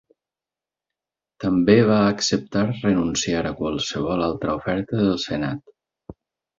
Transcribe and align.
També 1.45 1.75
va 1.91 1.99
acceptar 2.15 2.65
renunciar 2.73 3.47
a 3.49 3.55
qualsevol 3.63 4.27
altra 4.33 4.59
oferta 4.65 5.07
del 5.07 5.25
senat. 5.31 5.67